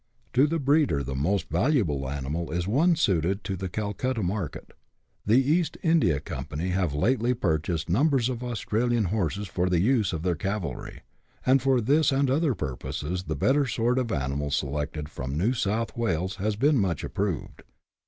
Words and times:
To 0.33 0.47
the 0.47 0.57
breeder 0.57 1.03
the 1.03 1.13
most 1.13 1.47
valuable 1.51 2.09
animal 2.09 2.49
is 2.49 2.67
one 2.67 2.95
suited 2.95 3.43
to 3.43 3.55
the 3.55 3.69
Calcutta 3.69 4.23
market. 4.23 4.73
The 5.27 5.37
East 5.39 5.77
India 5.83 6.19
Company 6.19 6.69
have 6.69 6.95
lately 6.95 7.35
pur 7.35 7.59
chased 7.59 7.87
numbers 7.87 8.27
of 8.27 8.43
Australian 8.43 9.03
horses 9.13 9.47
for 9.47 9.69
the 9.69 9.79
use 9.79 10.11
of 10.11 10.23
their 10.23 10.33
cavalry; 10.33 11.01
and 11.45 11.61
for 11.61 11.79
this 11.79 12.11
and 12.11 12.31
other 12.31 12.55
purposes 12.55 13.25
the 13.25 13.35
better 13.35 13.67
sort 13.67 13.99
of 13.99 14.11
animal 14.11 14.49
selected 14.49 15.07
from 15.07 15.37
New 15.37 15.53
South 15.53 15.95
Wales 15.95 16.37
has 16.37 16.55
been 16.55 16.79
much 16.79 17.03
approved. 17.03 17.61